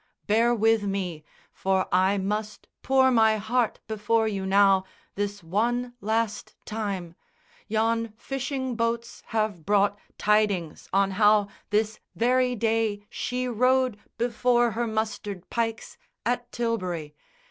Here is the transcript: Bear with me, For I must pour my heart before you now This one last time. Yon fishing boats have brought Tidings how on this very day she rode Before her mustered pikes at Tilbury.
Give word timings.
Bear 0.25 0.51
with 0.55 0.81
me, 0.81 1.23
For 1.51 1.85
I 1.91 2.17
must 2.17 2.67
pour 2.81 3.11
my 3.11 3.37
heart 3.37 3.79
before 3.87 4.27
you 4.27 4.47
now 4.47 4.83
This 5.13 5.43
one 5.43 5.93
last 6.01 6.55
time. 6.65 7.13
Yon 7.67 8.13
fishing 8.17 8.75
boats 8.75 9.21
have 9.27 9.63
brought 9.63 9.99
Tidings 10.17 10.89
how 10.91 11.01
on 11.39 11.47
this 11.69 11.99
very 12.15 12.55
day 12.55 13.03
she 13.11 13.47
rode 13.47 13.99
Before 14.17 14.71
her 14.71 14.87
mustered 14.87 15.47
pikes 15.51 15.99
at 16.25 16.51
Tilbury. 16.51 17.13